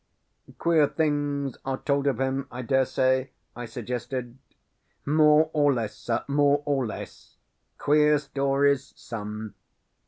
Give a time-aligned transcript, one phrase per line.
[0.57, 4.35] "Queer things are told of him, I dare say?" I suggested.
[5.05, 7.37] "More or less, sir; more or less.
[7.77, 9.53] Queer stories, some."